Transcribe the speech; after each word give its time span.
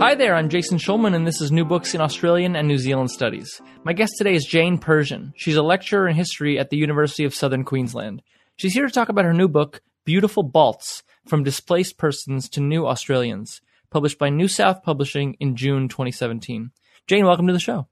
Hi 0.00 0.14
there, 0.14 0.34
I'm 0.34 0.48
Jason 0.48 0.78
Schulman, 0.78 1.14
and 1.14 1.26
this 1.26 1.42
is 1.42 1.52
New 1.52 1.66
Books 1.66 1.94
in 1.94 2.00
Australian 2.00 2.56
and 2.56 2.66
New 2.66 2.78
Zealand 2.78 3.10
Studies. 3.10 3.60
My 3.84 3.92
guest 3.92 4.14
today 4.16 4.34
is 4.34 4.46
Jayne 4.46 4.78
Persian. 4.78 5.34
She's 5.36 5.56
a 5.56 5.62
lecturer 5.62 6.08
in 6.08 6.16
history 6.16 6.58
at 6.58 6.70
the 6.70 6.78
University 6.78 7.24
of 7.24 7.34
Southern 7.34 7.64
Queensland. 7.64 8.22
She's 8.56 8.72
here 8.72 8.86
to 8.86 8.90
talk 8.90 9.10
about 9.10 9.26
her 9.26 9.34
new 9.34 9.46
book, 9.46 9.82
Beautiful 10.06 10.42
Balts 10.42 11.02
From 11.26 11.44
Displaced 11.44 11.98
Persons 11.98 12.48
to 12.48 12.62
New 12.62 12.86
Australians, 12.86 13.60
published 13.90 14.18
by 14.18 14.30
New 14.30 14.48
South 14.48 14.82
Publishing 14.82 15.36
in 15.38 15.54
June 15.54 15.86
2017. 15.86 16.70
Jayne, 17.06 17.26
welcome 17.26 17.46
to 17.48 17.52
the 17.52 17.60
show. 17.60 17.86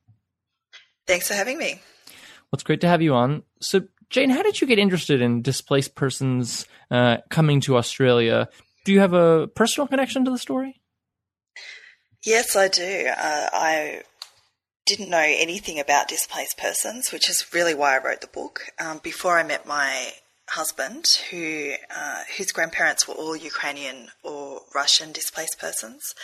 Thanks 1.06 1.29
for 1.29 1.34
having 1.34 1.59
me. 1.59 1.75
Well, 2.06 2.55
it's 2.55 2.62
great 2.62 2.81
to 2.81 2.89
have 2.89 3.03
you 3.03 3.12
on. 3.12 3.43
So, 3.61 3.83
Jayne, 4.09 4.31
how 4.31 4.43
did 4.43 4.62
you 4.62 4.67
get 4.67 4.79
interested 4.79 5.20
in 5.20 5.43
displaced 5.43 5.95
persons 5.95 6.65
uh, 6.91 7.19
coming 7.29 7.61
to 7.61 7.77
Australia? 7.77 8.48
Do 8.87 8.95
you 8.95 9.01
have 9.01 9.12
a 9.12 9.48
personal 9.48 9.87
connection 9.87 10.25
to 10.25 10.31
the 10.31 10.39
story? 10.39 10.81
Yes, 12.29 12.55
I 12.57 12.69
do. 12.69 13.07
Uh, 13.09 13.48
I 13.55 14.03
didn't 14.84 15.09
know 15.09 15.17
anything 15.17 15.81
about 15.81 16.09
displaced 16.09 16.59
persons, 16.59 17.11
which 17.11 17.31
is 17.31 17.55
really 17.55 17.75
why 17.75 17.97
I 17.97 18.05
wrote 18.05 18.20
the 18.20 18.27
book. 18.27 18.67
Um, 18.79 19.01
before 19.03 19.39
I 19.39 19.43
met 19.43 19.67
my 19.67 20.12
husband, 20.51 21.07
who 21.31 21.73
uh, 21.91 22.25
whose 22.37 22.53
grandparents 22.53 23.09
were 23.09 23.15
all 23.15 23.35
Ukrainian 23.35 24.09
or 24.23 24.61
Russian 24.75 25.11
displaced 25.11 25.59
persons. 25.59 26.15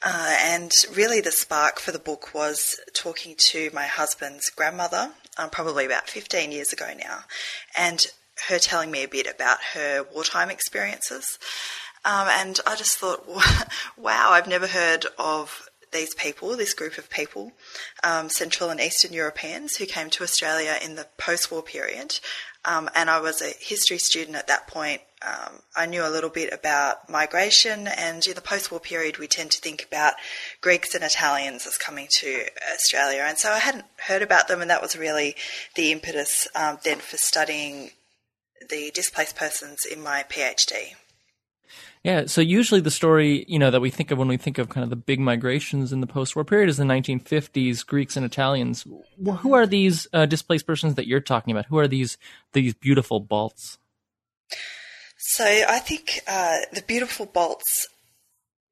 Uh, 0.00 0.36
and 0.38 0.70
really, 0.94 1.20
the 1.20 1.32
spark 1.32 1.80
for 1.80 1.90
the 1.90 1.98
book 1.98 2.32
was 2.32 2.76
talking 2.94 3.34
to 3.50 3.68
my 3.74 3.86
husband's 3.86 4.48
grandmother, 4.48 5.10
um, 5.38 5.50
probably 5.50 5.84
about 5.84 6.08
15 6.08 6.52
years 6.52 6.72
ago 6.72 6.92
now, 6.96 7.24
and 7.76 8.06
her 8.48 8.60
telling 8.60 8.92
me 8.92 9.02
a 9.02 9.08
bit 9.08 9.26
about 9.26 9.58
her 9.74 10.06
wartime 10.14 10.50
experiences. 10.50 11.36
Um, 12.04 12.28
and 12.28 12.60
I 12.66 12.76
just 12.76 12.98
thought, 12.98 13.26
wow, 13.96 14.30
I've 14.30 14.48
never 14.48 14.66
heard 14.66 15.06
of 15.18 15.68
these 15.92 16.14
people, 16.14 16.56
this 16.56 16.74
group 16.74 16.98
of 16.98 17.10
people, 17.10 17.52
um, 18.02 18.28
Central 18.28 18.70
and 18.70 18.80
Eastern 18.80 19.12
Europeans 19.12 19.76
who 19.76 19.86
came 19.86 20.10
to 20.10 20.24
Australia 20.24 20.76
in 20.82 20.96
the 20.96 21.06
post 21.18 21.50
war 21.50 21.62
period. 21.62 22.18
Um, 22.64 22.88
and 22.94 23.10
I 23.10 23.20
was 23.20 23.42
a 23.42 23.52
history 23.60 23.98
student 23.98 24.36
at 24.36 24.46
that 24.46 24.66
point. 24.66 25.02
Um, 25.24 25.60
I 25.76 25.86
knew 25.86 26.06
a 26.06 26.10
little 26.10 26.30
bit 26.30 26.52
about 26.52 27.08
migration, 27.08 27.86
and 27.86 28.24
in 28.26 28.34
the 28.34 28.40
post 28.40 28.70
war 28.70 28.80
period, 28.80 29.18
we 29.18 29.26
tend 29.26 29.50
to 29.52 29.60
think 29.60 29.84
about 29.84 30.14
Greeks 30.60 30.94
and 30.94 31.04
Italians 31.04 31.66
as 31.66 31.76
coming 31.76 32.08
to 32.18 32.46
Australia. 32.72 33.24
And 33.26 33.38
so 33.38 33.50
I 33.50 33.58
hadn't 33.58 33.84
heard 34.06 34.22
about 34.22 34.48
them, 34.48 34.60
and 34.60 34.70
that 34.70 34.82
was 34.82 34.96
really 34.96 35.36
the 35.76 35.92
impetus 35.92 36.48
um, 36.54 36.78
then 36.84 36.98
for 36.98 37.16
studying 37.16 37.90
the 38.70 38.90
displaced 38.92 39.36
persons 39.36 39.80
in 39.84 40.00
my 40.00 40.24
PhD. 40.28 40.94
Yeah, 42.04 42.26
so 42.26 42.40
usually 42.40 42.80
the 42.80 42.90
story, 42.90 43.44
you 43.46 43.60
know, 43.60 43.70
that 43.70 43.80
we 43.80 43.90
think 43.90 44.10
of 44.10 44.18
when 44.18 44.26
we 44.26 44.36
think 44.36 44.58
of 44.58 44.68
kind 44.68 44.82
of 44.82 44.90
the 44.90 44.96
big 44.96 45.20
migrations 45.20 45.92
in 45.92 46.00
the 46.00 46.06
post-war 46.06 46.44
period 46.44 46.68
is 46.68 46.76
the 46.76 46.84
1950s, 46.84 47.86
Greeks 47.86 48.16
and 48.16 48.26
Italians. 48.26 48.84
Who 49.38 49.52
are 49.54 49.66
these 49.66 50.08
uh, 50.12 50.26
displaced 50.26 50.66
persons 50.66 50.96
that 50.96 51.06
you're 51.06 51.20
talking 51.20 51.52
about? 51.52 51.66
Who 51.66 51.78
are 51.78 51.86
these 51.86 52.18
these 52.52 52.74
beautiful 52.74 53.20
Balts? 53.20 53.78
So 55.16 55.44
I 55.44 55.78
think 55.78 56.20
uh, 56.26 56.58
the 56.72 56.82
beautiful 56.82 57.26
Balts 57.26 57.86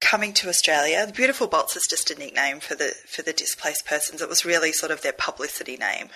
coming 0.01 0.33
to 0.33 0.49
Australia, 0.49 1.07
the 1.07 1.13
beautiful 1.13 1.47
Balts 1.47 1.77
is 1.77 1.87
just 1.89 2.11
a 2.11 2.19
nickname 2.19 2.59
for 2.59 2.75
the 2.75 2.95
for 3.07 3.23
the 3.23 3.33
displaced 3.33 3.87
persons. 3.87 4.21
It 4.21 4.29
was 4.29 4.45
really 4.45 4.73
sort 4.73 4.91
of 4.91 5.03
their 5.03 5.13
publicity 5.13 5.77
name 5.77 6.09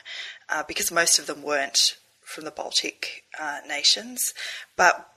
uh, 0.48 0.64
because 0.66 0.90
most 0.90 1.20
of 1.20 1.26
them 1.26 1.42
weren't 1.42 1.96
from 2.22 2.44
the 2.44 2.50
Baltic 2.50 3.22
uh, 3.40 3.60
nations, 3.68 4.34
but 4.76 5.13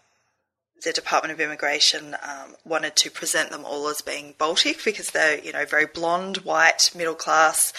the 0.83 0.93
Department 0.93 1.33
of 1.33 1.39
Immigration 1.39 2.15
um, 2.23 2.55
wanted 2.65 2.95
to 2.97 3.11
present 3.11 3.49
them 3.49 3.65
all 3.65 3.87
as 3.87 4.01
being 4.01 4.35
Baltic 4.37 4.83
because 4.83 5.11
they're, 5.11 5.39
you 5.39 5.51
know, 5.51 5.65
very 5.65 5.85
blonde, 5.85 6.37
white, 6.37 6.91
middle 6.95 7.15
class, 7.15 7.73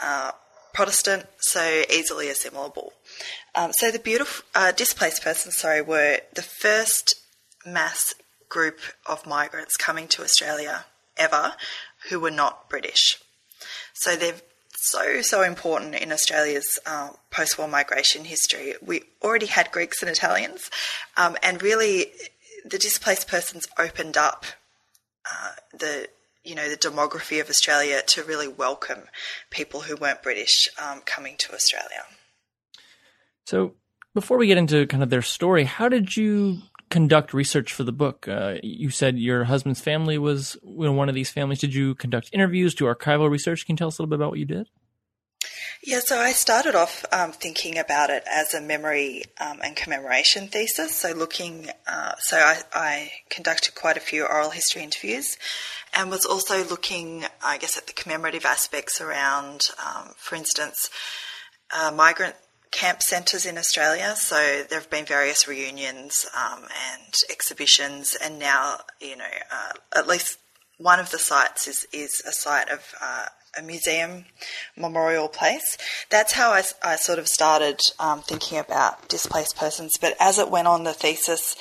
uh, 0.00 0.32
Protestant, 0.72 1.26
so 1.40 1.82
easily 1.90 2.28
assimilable. 2.28 2.92
Um, 3.54 3.72
so 3.72 3.90
the 3.90 3.98
beautiful 3.98 4.44
uh, 4.54 4.72
displaced 4.72 5.22
persons, 5.22 5.56
sorry, 5.56 5.82
were 5.82 6.18
the 6.34 6.42
first 6.42 7.14
mass 7.66 8.14
group 8.48 8.78
of 9.06 9.26
migrants 9.26 9.76
coming 9.76 10.08
to 10.08 10.22
Australia 10.22 10.84
ever 11.16 11.54
who 12.08 12.20
were 12.20 12.30
not 12.30 12.68
British. 12.68 13.18
So 13.94 14.16
they're 14.16 14.40
so 14.82 15.20
so 15.20 15.42
important 15.42 15.94
in 15.94 16.10
Australia's 16.10 16.78
uh, 16.86 17.10
post-war 17.30 17.68
migration 17.68 18.24
history. 18.24 18.74
We 18.80 19.02
already 19.22 19.46
had 19.46 19.70
Greeks 19.72 20.02
and 20.02 20.10
Italians, 20.10 20.70
um, 21.18 21.36
and 21.42 21.62
really 21.62 22.12
the 22.64 22.78
displaced 22.78 23.28
persons 23.28 23.66
opened 23.78 24.16
up 24.16 24.44
uh, 25.30 25.52
the 25.72 26.08
you 26.44 26.54
know 26.54 26.68
the 26.68 26.76
demography 26.76 27.40
of 27.40 27.48
Australia 27.48 28.02
to 28.06 28.22
really 28.22 28.48
welcome 28.48 29.02
people 29.50 29.82
who 29.82 29.96
weren't 29.96 30.22
British 30.22 30.68
um, 30.82 31.02
coming 31.04 31.36
to 31.38 31.54
Australia. 31.54 32.04
So, 33.46 33.74
before 34.14 34.38
we 34.38 34.46
get 34.46 34.58
into 34.58 34.86
kind 34.86 35.02
of 35.02 35.10
their 35.10 35.22
story, 35.22 35.64
how 35.64 35.88
did 35.88 36.16
you 36.16 36.58
conduct 36.88 37.34
research 37.34 37.72
for 37.72 37.84
the 37.84 37.92
book? 37.92 38.26
Uh, 38.26 38.54
you 38.62 38.90
said 38.90 39.18
your 39.18 39.44
husband's 39.44 39.80
family 39.80 40.18
was 40.18 40.56
one 40.62 41.08
of 41.08 41.14
these 41.14 41.30
families. 41.30 41.60
Did 41.60 41.74
you 41.74 41.94
conduct 41.94 42.30
interviews, 42.32 42.74
do 42.74 42.84
archival 42.84 43.30
research? 43.30 43.66
Can 43.66 43.74
you 43.74 43.78
tell 43.78 43.88
us 43.88 43.98
a 43.98 44.02
little 44.02 44.10
bit 44.10 44.16
about 44.16 44.30
what 44.30 44.38
you 44.38 44.46
did? 44.46 44.68
Yeah, 45.82 46.00
so 46.04 46.18
I 46.18 46.32
started 46.32 46.74
off 46.74 47.06
um, 47.10 47.32
thinking 47.32 47.78
about 47.78 48.10
it 48.10 48.22
as 48.30 48.52
a 48.52 48.60
memory 48.60 49.24
um, 49.40 49.60
and 49.64 49.74
commemoration 49.74 50.48
thesis. 50.48 50.94
So 50.94 51.12
looking, 51.12 51.70
uh, 51.88 52.16
so 52.18 52.36
I, 52.36 52.60
I, 52.74 53.12
conducted 53.30 53.74
quite 53.74 53.96
a 53.96 54.00
few 54.00 54.26
oral 54.26 54.50
history 54.50 54.82
interviews, 54.82 55.38
and 55.94 56.10
was 56.10 56.26
also 56.26 56.64
looking, 56.64 57.24
I 57.42 57.56
guess, 57.56 57.78
at 57.78 57.86
the 57.86 57.94
commemorative 57.94 58.44
aspects 58.44 59.00
around, 59.00 59.68
um, 59.82 60.12
for 60.18 60.34
instance, 60.34 60.90
uh, 61.74 61.90
migrant 61.90 62.34
camp 62.72 63.00
centres 63.00 63.46
in 63.46 63.56
Australia. 63.56 64.14
So 64.16 64.36
there 64.68 64.80
have 64.80 64.90
been 64.90 65.06
various 65.06 65.48
reunions 65.48 66.26
um, 66.36 66.64
and 66.64 67.14
exhibitions, 67.30 68.18
and 68.22 68.38
now 68.38 68.80
you 69.00 69.16
know 69.16 69.24
uh, 69.50 69.72
at 69.96 70.06
least 70.06 70.36
one 70.76 71.00
of 71.00 71.10
the 71.10 71.18
sites 71.18 71.66
is 71.66 71.86
is 71.90 72.22
a 72.28 72.32
site 72.32 72.68
of 72.68 72.94
uh, 73.00 73.26
a 73.58 73.62
museum 73.62 74.24
memorial 74.76 75.28
place. 75.28 75.76
That's 76.10 76.32
how 76.32 76.50
I, 76.50 76.62
I 76.82 76.96
sort 76.96 77.18
of 77.18 77.28
started 77.28 77.80
um, 77.98 78.22
thinking 78.22 78.58
about 78.58 79.08
displaced 79.08 79.56
persons. 79.56 79.92
But 80.00 80.14
as 80.20 80.38
it 80.38 80.50
went 80.50 80.68
on, 80.68 80.84
the 80.84 80.92
thesis 80.92 81.56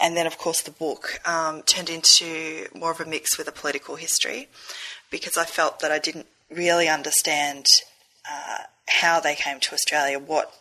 and 0.00 0.16
then, 0.16 0.26
of 0.26 0.38
course, 0.38 0.62
the 0.62 0.70
book 0.70 1.20
um, 1.26 1.62
turned 1.62 1.90
into 1.90 2.66
more 2.74 2.92
of 2.92 3.00
a 3.00 3.04
mix 3.04 3.36
with 3.36 3.48
a 3.48 3.52
political 3.52 3.96
history 3.96 4.48
because 5.10 5.36
I 5.36 5.44
felt 5.44 5.80
that 5.80 5.90
I 5.90 5.98
didn't 5.98 6.26
really 6.50 6.88
understand 6.88 7.66
uh, 8.30 8.58
how 8.86 9.20
they 9.20 9.34
came 9.34 9.60
to 9.60 9.74
Australia, 9.74 10.18
what 10.18 10.52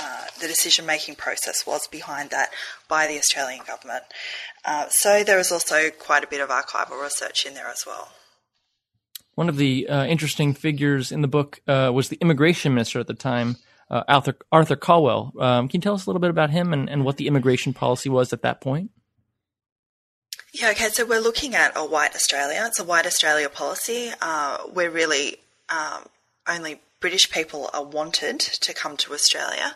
uh, 0.00 0.26
the 0.40 0.46
decision 0.46 0.86
making 0.86 1.16
process 1.16 1.66
was 1.66 1.86
behind 1.86 2.30
that 2.30 2.50
by 2.88 3.06
the 3.06 3.18
Australian 3.18 3.64
government. 3.66 4.04
Uh, 4.64 4.86
so 4.88 5.24
there 5.24 5.38
was 5.38 5.52
also 5.52 5.90
quite 5.90 6.24
a 6.24 6.26
bit 6.26 6.40
of 6.40 6.48
archival 6.48 7.02
research 7.02 7.46
in 7.46 7.54
there 7.54 7.68
as 7.68 7.84
well. 7.86 8.08
One 9.34 9.48
of 9.48 9.56
the 9.56 9.88
uh, 9.88 10.04
interesting 10.04 10.52
figures 10.54 11.10
in 11.10 11.22
the 11.22 11.28
book 11.28 11.60
uh, 11.66 11.90
was 11.92 12.08
the 12.08 12.18
immigration 12.20 12.74
minister 12.74 13.00
at 13.00 13.06
the 13.06 13.14
time, 13.14 13.56
uh, 13.90 14.02
Arthur, 14.06 14.36
Arthur 14.50 14.76
Calwell. 14.76 15.32
Um, 15.40 15.68
can 15.68 15.78
you 15.78 15.82
tell 15.82 15.94
us 15.94 16.06
a 16.06 16.10
little 16.10 16.20
bit 16.20 16.30
about 16.30 16.50
him 16.50 16.72
and, 16.72 16.88
and 16.88 17.04
what 17.04 17.16
the 17.16 17.26
immigration 17.26 17.72
policy 17.72 18.08
was 18.08 18.32
at 18.32 18.42
that 18.42 18.60
point? 18.60 18.90
Yeah, 20.52 20.70
okay, 20.70 20.90
so 20.90 21.06
we're 21.06 21.20
looking 21.20 21.54
at 21.54 21.72
a 21.74 21.84
white 21.84 22.14
Australia. 22.14 22.62
It's 22.66 22.78
a 22.78 22.84
white 22.84 23.06
Australia 23.06 23.48
policy. 23.48 24.10
Uh, 24.20 24.58
we're 24.74 24.90
really 24.90 25.38
um, 25.70 26.04
only 26.46 26.80
British 27.00 27.30
people 27.30 27.70
are 27.72 27.82
wanted 27.82 28.38
to 28.38 28.74
come 28.74 28.98
to 28.98 29.14
Australia. 29.14 29.74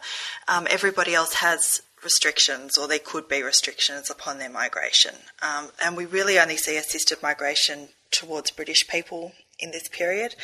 Um, 0.48 0.66
everybody 0.70 1.14
else 1.14 1.34
has 1.34 1.80
restrictions, 2.04 2.76
or 2.76 2.86
there 2.86 2.98
could 2.98 3.26
be 3.26 3.42
restrictions 3.42 4.10
upon 4.10 4.38
their 4.38 4.50
migration. 4.50 5.14
Um, 5.40 5.70
and 5.82 5.96
we 5.96 6.04
really 6.04 6.38
only 6.38 6.58
see 6.58 6.76
assisted 6.76 7.22
migration 7.22 7.88
towards 8.10 8.50
British 8.50 8.86
people 8.86 9.32
in 9.58 9.70
this 9.70 9.88
period. 9.88 10.34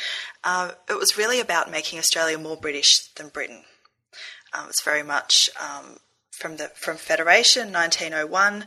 Uh, 0.43 0.71
it 0.89 0.97
was 0.97 1.17
really 1.17 1.39
about 1.39 1.71
making 1.71 1.99
Australia 1.99 2.37
more 2.37 2.57
British 2.57 3.07
than 3.15 3.29
Britain. 3.29 3.63
Um, 4.53 4.65
it 4.65 4.67
was 4.67 4.81
very 4.83 5.03
much 5.03 5.49
um, 5.61 5.97
from 6.31 6.57
the 6.57 6.69
from 6.75 6.97
Federation, 6.97 7.71
1901. 7.71 8.65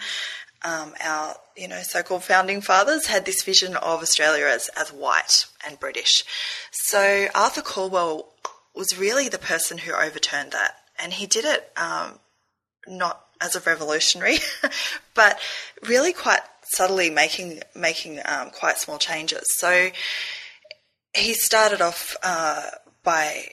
Um, 0.64 0.94
our 1.04 1.36
you 1.56 1.68
know 1.68 1.80
so-called 1.82 2.24
founding 2.24 2.60
fathers 2.60 3.06
had 3.06 3.24
this 3.24 3.42
vision 3.42 3.76
of 3.76 4.02
Australia 4.02 4.46
as 4.46 4.68
as 4.76 4.92
white 4.92 5.46
and 5.66 5.78
British. 5.78 6.24
So 6.72 7.28
Arthur 7.34 7.62
Calwell 7.62 8.26
was 8.74 8.98
really 8.98 9.28
the 9.28 9.38
person 9.38 9.78
who 9.78 9.92
overturned 9.92 10.52
that, 10.52 10.76
and 10.98 11.12
he 11.12 11.26
did 11.26 11.44
it 11.44 11.70
um, 11.76 12.18
not 12.86 13.22
as 13.40 13.54
a 13.54 13.60
revolutionary, 13.60 14.38
but 15.14 15.38
really 15.86 16.12
quite 16.12 16.40
subtly 16.70 17.10
making 17.10 17.62
making 17.74 18.20
um, 18.24 18.50
quite 18.50 18.78
small 18.78 18.98
changes. 18.98 19.44
So 19.56 19.90
he 21.14 21.34
started 21.34 21.80
off 21.80 22.16
uh, 22.22 22.62
by 23.02 23.48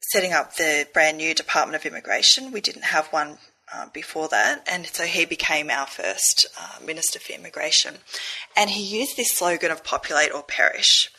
setting 0.00 0.32
up 0.32 0.56
the 0.56 0.86
brand 0.92 1.16
new 1.16 1.34
Department 1.34 1.76
of 1.76 1.86
Immigration. 1.86 2.52
We 2.52 2.60
didn't 2.60 2.84
have 2.84 3.06
one 3.08 3.38
uh, 3.72 3.86
before 3.92 4.28
that, 4.28 4.66
and 4.70 4.86
so 4.86 5.04
he 5.04 5.24
became 5.24 5.70
our 5.70 5.86
first 5.86 6.46
uh, 6.60 6.84
Minister 6.84 7.18
for 7.18 7.32
Immigration. 7.32 7.96
And 8.56 8.70
he 8.70 8.82
used 8.82 9.16
this 9.16 9.32
slogan 9.32 9.70
of 9.70 9.84
"populate 9.84 10.32
or 10.34 10.42
perish," 10.42 11.10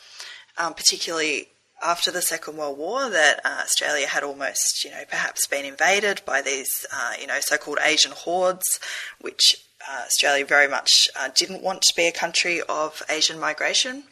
um, 0.58 0.74
particularly 0.74 1.48
after 1.82 2.10
the 2.10 2.22
Second 2.22 2.56
World 2.56 2.78
War, 2.78 3.10
that 3.10 3.40
uh, 3.44 3.62
Australia 3.62 4.06
had 4.06 4.22
almost, 4.22 4.84
you 4.84 4.90
know, 4.90 5.02
perhaps 5.08 5.48
been 5.48 5.64
invaded 5.64 6.22
by 6.24 6.40
these, 6.40 6.86
uh, 6.92 7.14
you 7.20 7.26
know, 7.26 7.40
so-called 7.40 7.78
Asian 7.82 8.12
hordes, 8.12 8.78
which 9.20 9.56
uh, 9.90 10.02
Australia 10.06 10.44
very 10.44 10.68
much 10.68 10.90
uh, 11.18 11.28
didn't 11.34 11.62
want 11.62 11.82
to 11.82 11.94
be 11.96 12.06
a 12.06 12.12
country 12.12 12.60
of 12.68 13.02
Asian 13.08 13.38
migration. 13.38 14.04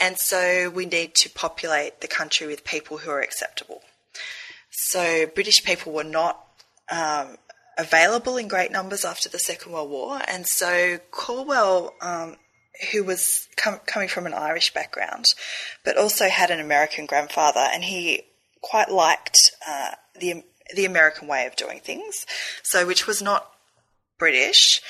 And 0.00 0.18
so 0.18 0.70
we 0.70 0.86
need 0.86 1.14
to 1.16 1.30
populate 1.30 2.00
the 2.00 2.08
country 2.08 2.46
with 2.46 2.64
people 2.64 2.98
who 2.98 3.10
are 3.10 3.20
acceptable. 3.20 3.82
So 4.70 5.26
British 5.26 5.64
people 5.64 5.92
were 5.92 6.04
not 6.04 6.44
um, 6.90 7.36
available 7.76 8.36
in 8.36 8.48
great 8.48 8.70
numbers 8.70 9.04
after 9.04 9.28
the 9.28 9.38
Second 9.38 9.72
World 9.72 9.90
War. 9.90 10.20
And 10.26 10.46
so 10.46 10.98
Calwell. 11.10 11.92
um, 12.00 12.36
who 12.92 13.02
was 13.04 13.48
com- 13.56 13.80
coming 13.86 14.08
from 14.08 14.26
an 14.26 14.34
Irish 14.34 14.72
background, 14.72 15.26
but 15.84 15.96
also 15.96 16.28
had 16.28 16.50
an 16.50 16.60
American 16.60 17.06
grandfather, 17.06 17.66
and 17.72 17.84
he 17.84 18.22
quite 18.60 18.90
liked 18.90 19.38
uh, 19.66 19.92
the 20.18 20.44
the 20.74 20.84
American 20.84 21.28
way 21.28 21.46
of 21.46 21.56
doing 21.56 21.80
things, 21.80 22.26
so 22.62 22.86
which 22.86 23.06
was 23.06 23.22
not 23.22 23.50
British, 24.18 24.82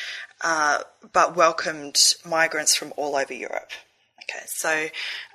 uh, 0.42 0.80
but 1.12 1.36
welcomed 1.36 1.96
migrants 2.24 2.76
from 2.76 2.92
all 2.96 3.16
over 3.16 3.34
Europe. 3.34 3.70
Okay, 4.22 4.44
so 4.46 4.88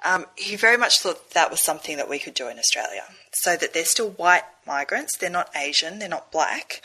um, 0.05 0.25
he 0.35 0.55
very 0.55 0.77
much 0.77 0.99
thought 0.99 1.31
that 1.31 1.49
was 1.49 1.59
something 1.59 1.97
that 1.97 2.09
we 2.09 2.19
could 2.19 2.35
do 2.35 2.47
in 2.47 2.59
Australia, 2.59 3.03
so 3.31 3.55
that 3.55 3.73
they're 3.73 3.85
still 3.85 4.11
white 4.11 4.43
migrants, 4.67 5.17
they're 5.17 5.31
not 5.31 5.49
Asian, 5.55 5.97
they're 5.97 6.07
not 6.07 6.31
black, 6.31 6.81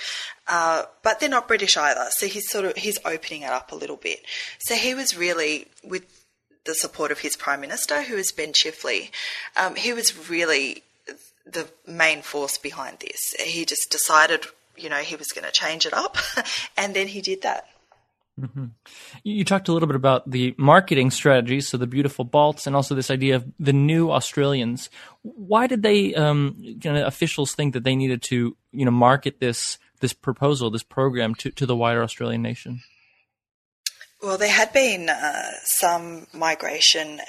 uh, 0.47 0.85
but 1.03 1.21
they're 1.21 1.29
not 1.29 1.49
British 1.49 1.77
either. 1.77 2.07
So 2.11 2.27
he's 2.27 2.49
sort 2.51 2.65
of 2.65 2.77
he's 2.77 2.99
opening 3.05 3.43
it 3.43 3.51
up 3.51 3.73
a 3.73 3.77
little 3.77 3.97
bit. 3.97 4.21
So 4.59 4.75
he 4.75 4.95
was 4.95 5.17
really 5.17 5.67
with 5.85 6.05
the 6.65 6.75
support 6.75 7.13
of 7.13 7.21
his 7.21 7.37
prime 7.37 7.61
minister, 7.61 8.03
who 8.03 8.17
is 8.17 8.33
Ben 8.33 8.53
Chifley. 8.53 9.11
Um, 9.57 9.75
he 9.75 9.93
was 9.93 10.31
really 10.31 10.83
the 11.45 11.69
main 11.87 12.23
force 12.23 12.59
behind 12.59 13.01
this. 13.01 13.35
He 13.39 13.65
just 13.65 13.91
decided 13.91 14.47
you 14.79 14.89
know, 14.89 14.97
he 14.97 15.17
was 15.17 15.29
going 15.29 15.45
to 15.45 15.53
change 15.53 15.87
it 15.87 15.93
up. 15.93 16.17
and 16.77 16.95
then 16.95 17.09
he 17.09 17.21
did 17.21 17.43
that. 17.43 17.67
Mm-hmm. 18.41 18.67
You 19.25 19.45
talked 19.45 19.69
a 19.69 19.73
little 19.73 19.89
bit 19.89 19.97
about 19.97 20.31
the 20.31 20.55
marketing 20.57 21.11
strategies, 21.11 21.69
so 21.69 21.77
the 21.77 21.87
beautiful 21.87 22.25
balts, 22.25 22.67
and 22.67 22.77
also 22.77 22.95
this 22.95 23.11
idea 23.11 23.37
of 23.37 23.47
the 23.59 23.73
new 23.73 24.11
Australians. 24.11 24.91
Why 25.23 25.67
did 25.67 25.83
they, 25.83 26.15
um, 26.15 26.55
you 26.59 26.93
know, 26.93 27.05
officials 27.05 27.55
think 27.55 27.75
that 27.75 27.85
they 27.85 27.97
needed 27.97 28.23
to, 28.29 28.57
you 28.73 28.85
know, 28.85 28.91
market 28.91 29.41
this 29.41 29.79
this 30.01 30.13
proposal, 30.13 30.71
this 30.71 30.85
program 30.85 31.35
to 31.37 31.51
to 31.51 31.67
the 31.67 31.77
wider 31.77 32.03
Australian 32.03 32.43
nation? 32.43 32.83
Well, 34.23 34.39
there 34.39 34.51
had 34.51 34.73
been 34.73 35.09
uh, 35.09 35.51
some 35.65 36.27
migration, 36.33 37.21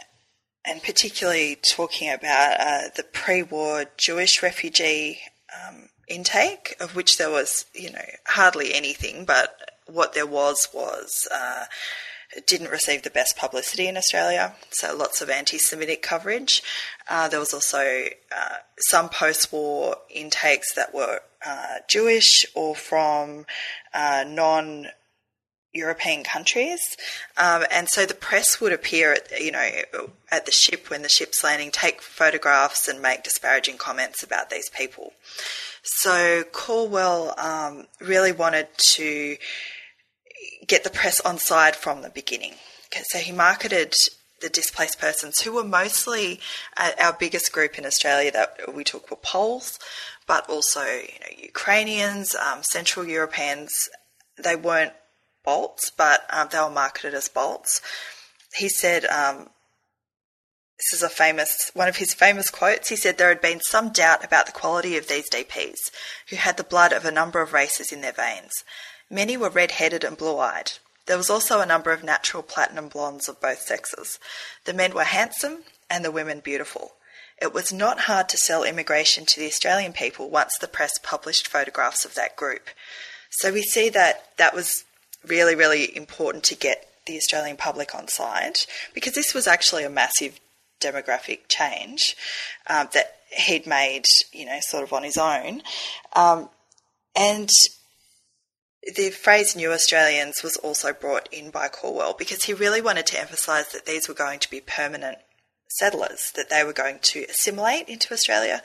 and 0.65 0.81
particularly 0.81 1.55
talking 1.55 2.11
about 2.11 2.59
uh, 2.59 2.89
the 2.95 3.03
pre-war 3.03 3.85
Jewish 3.97 4.41
refugee 4.43 5.19
um, 5.55 5.89
intake, 6.09 6.75
of 6.79 6.95
which 6.95 7.17
there 7.17 7.29
was, 7.29 7.65
you 7.73 7.91
know, 7.91 8.05
hardly 8.25 8.73
anything, 8.73 9.25
but 9.25 9.71
what 9.85 10.13
there 10.13 10.25
was 10.25 10.67
was 10.73 11.27
uh, 11.33 11.65
didn't 12.45 12.69
receive 12.69 13.01
the 13.01 13.09
best 13.09 13.37
publicity 13.37 13.87
in 13.87 13.97
Australia, 13.97 14.55
so 14.69 14.95
lots 14.95 15.21
of 15.21 15.29
anti 15.29 15.57
Semitic 15.57 16.01
coverage. 16.01 16.61
Uh, 17.07 17.27
there 17.27 17.39
was 17.39 17.53
also 17.53 18.05
uh, 18.35 18.55
some 18.77 19.09
post 19.09 19.51
war 19.51 19.97
intakes 20.09 20.73
that 20.75 20.93
were 20.93 21.21
uh, 21.45 21.77
Jewish 21.87 22.45
or 22.53 22.75
from 22.75 23.45
uh, 23.93 24.23
non 24.27 24.87
European 25.73 26.23
countries, 26.23 26.97
um, 27.37 27.63
and 27.71 27.87
so 27.89 28.05
the 28.05 28.13
press 28.13 28.59
would 28.59 28.73
appear 28.73 29.13
at 29.13 29.39
you 29.39 29.51
know 29.51 29.69
at 30.31 30.45
the 30.45 30.51
ship 30.51 30.89
when 30.89 31.01
the 31.01 31.09
ship's 31.09 31.43
landing, 31.43 31.71
take 31.71 32.01
photographs 32.01 32.87
and 32.87 33.01
make 33.01 33.23
disparaging 33.23 33.77
comments 33.77 34.23
about 34.23 34.49
these 34.49 34.69
people. 34.69 35.13
So 35.83 36.43
Calwell 36.51 37.37
um, 37.37 37.87
really 37.99 38.31
wanted 38.31 38.67
to 38.93 39.37
get 40.67 40.83
the 40.83 40.89
press 40.89 41.19
on 41.21 41.37
side 41.37 41.75
from 41.75 42.01
the 42.01 42.09
beginning. 42.09 42.53
So 42.91 43.19
he 43.19 43.31
marketed 43.31 43.93
the 44.41 44.49
displaced 44.49 44.99
persons 44.99 45.41
who 45.41 45.53
were 45.53 45.63
mostly 45.63 46.39
uh, 46.77 46.91
our 46.99 47.13
biggest 47.13 47.51
group 47.51 47.77
in 47.77 47.85
Australia 47.85 48.31
that 48.31 48.73
we 48.73 48.83
took 48.83 49.11
were 49.11 49.17
Poles, 49.17 49.79
but 50.27 50.49
also 50.49 50.81
you 50.83 51.19
know 51.19 51.43
Ukrainians, 51.43 52.35
um, 52.35 52.63
Central 52.63 53.05
Europeans. 53.05 53.89
They 54.41 54.55
weren't 54.55 54.93
Balts, 55.43 55.91
but 55.95 56.25
um, 56.29 56.49
they 56.51 56.59
were 56.59 56.69
marketed 56.69 57.13
as 57.13 57.27
Balts. 57.27 57.81
He 58.55 58.69
said 58.69 59.05
um, 59.05 59.49
this 60.77 60.93
is 60.93 61.03
a 61.03 61.09
famous 61.09 61.71
one 61.73 61.89
of 61.89 61.97
his 61.97 62.13
famous 62.13 62.49
quotes. 62.49 62.89
He 62.89 62.95
said 62.95 63.17
there 63.17 63.29
had 63.29 63.41
been 63.41 63.59
some 63.59 63.89
doubt 63.89 64.23
about 64.23 64.45
the 64.45 64.51
quality 64.51 64.97
of 64.97 65.07
these 65.07 65.29
DPs, 65.29 65.91
who 66.29 66.37
had 66.37 66.57
the 66.57 66.63
blood 66.63 66.93
of 66.93 67.05
a 67.05 67.11
number 67.11 67.41
of 67.41 67.53
races 67.53 67.91
in 67.91 68.01
their 68.01 68.13
veins. 68.13 68.63
Many 69.09 69.35
were 69.35 69.49
red-headed 69.49 70.03
and 70.03 70.15
blue-eyed. 70.15 70.73
There 71.05 71.17
was 71.17 71.29
also 71.29 71.59
a 71.59 71.65
number 71.65 71.91
of 71.91 72.03
natural 72.03 72.43
platinum 72.43 72.87
blondes 72.87 73.27
of 73.27 73.41
both 73.41 73.59
sexes. 73.59 74.19
The 74.65 74.73
men 74.73 74.93
were 74.93 75.03
handsome 75.03 75.63
and 75.89 76.05
the 76.05 76.11
women 76.11 76.39
beautiful. 76.39 76.93
It 77.41 77.53
was 77.53 77.73
not 77.73 78.01
hard 78.01 78.29
to 78.29 78.37
sell 78.37 78.63
immigration 78.63 79.25
to 79.25 79.39
the 79.39 79.47
Australian 79.47 79.93
people 79.93 80.29
once 80.29 80.57
the 80.57 80.67
press 80.67 80.91
published 81.01 81.47
photographs 81.47 82.05
of 82.05 82.15
that 82.15 82.35
group. 82.35 82.69
So 83.31 83.51
we 83.51 83.63
see 83.63 83.89
that 83.89 84.37
that 84.37 84.53
was 84.53 84.83
really, 85.27 85.55
really 85.55 85.95
important 85.95 86.43
to 86.45 86.55
get 86.55 86.87
the 87.05 87.17
Australian 87.17 87.57
public 87.57 87.95
on 87.95 88.07
side 88.07 88.59
because 88.93 89.13
this 89.13 89.33
was 89.33 89.47
actually 89.47 89.83
a 89.83 89.89
massive 89.89 90.39
demographic 90.79 91.39
change 91.47 92.15
um, 92.67 92.87
that 92.93 93.17
he'd 93.31 93.67
made, 93.67 94.05
you 94.31 94.45
know, 94.45 94.59
sort 94.61 94.83
of 94.83 94.93
on 94.93 95.03
his 95.03 95.17
own. 95.17 95.61
Um, 96.15 96.49
and 97.15 97.49
the 98.95 99.09
phrase 99.09 99.55
New 99.55 99.71
Australians 99.71 100.41
was 100.43 100.55
also 100.57 100.93
brought 100.93 101.27
in 101.31 101.51
by 101.51 101.67
Calwell 101.67 102.17
because 102.17 102.43
he 102.43 102.53
really 102.53 102.81
wanted 102.81 103.05
to 103.07 103.19
emphasise 103.19 103.71
that 103.73 103.85
these 103.85 104.07
were 104.07 104.13
going 104.13 104.39
to 104.39 104.49
be 104.49 104.61
permanent 104.61 105.17
settlers, 105.67 106.31
that 106.35 106.49
they 106.49 106.63
were 106.63 106.73
going 106.73 106.99
to 107.01 107.25
assimilate 107.29 107.87
into 107.87 108.13
Australia. 108.13 108.61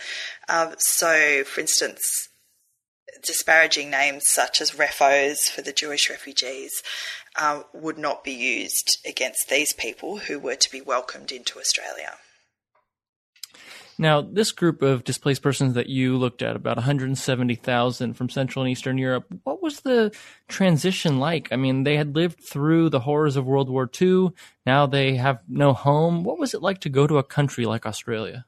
Um, 0.48 0.74
so, 0.78 1.44
for 1.44 1.60
instance, 1.60 2.28
disparaging 3.22 3.90
names 3.90 4.24
such 4.26 4.60
as 4.60 4.72
refos 4.72 5.50
for 5.50 5.62
the 5.62 5.72
Jewish 5.72 6.10
refugees 6.10 6.82
uh, 7.36 7.62
would 7.72 7.98
not 7.98 8.24
be 8.24 8.32
used 8.32 8.98
against 9.06 9.48
these 9.48 9.72
people 9.72 10.18
who 10.18 10.38
were 10.38 10.56
to 10.56 10.70
be 10.70 10.80
welcomed 10.80 11.32
into 11.32 11.58
Australia. 11.58 12.14
Now, 13.96 14.22
this 14.22 14.50
group 14.50 14.82
of 14.82 15.04
displaced 15.04 15.42
persons 15.42 15.74
that 15.74 15.88
you 15.88 16.16
looked 16.16 16.42
at, 16.42 16.56
about 16.56 16.76
170,000 16.76 18.14
from 18.14 18.28
Central 18.28 18.64
and 18.64 18.72
Eastern 18.72 18.98
Europe, 18.98 19.26
what 19.44 19.62
was 19.62 19.80
the 19.80 20.12
transition 20.48 21.20
like? 21.20 21.48
I 21.52 21.56
mean, 21.56 21.84
they 21.84 21.96
had 21.96 22.16
lived 22.16 22.40
through 22.42 22.90
the 22.90 23.00
horrors 23.00 23.36
of 23.36 23.46
World 23.46 23.70
War 23.70 23.88
II. 24.00 24.30
Now 24.66 24.86
they 24.86 25.14
have 25.14 25.42
no 25.48 25.72
home. 25.72 26.24
What 26.24 26.38
was 26.38 26.54
it 26.54 26.62
like 26.62 26.80
to 26.80 26.88
go 26.88 27.06
to 27.06 27.18
a 27.18 27.22
country 27.22 27.66
like 27.66 27.86
Australia? 27.86 28.46